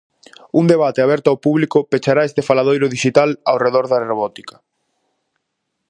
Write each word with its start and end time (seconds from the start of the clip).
Un 0.59 0.65
debate 0.73 0.99
aberto 1.01 1.27
ao 1.29 1.41
público 1.45 1.77
pechará 1.91 2.21
este 2.25 2.45
faladoiro 2.49 2.91
dixital 2.95 3.29
ao 3.49 3.57
redor 3.65 3.85
da 3.91 4.01
robótica. 4.09 4.55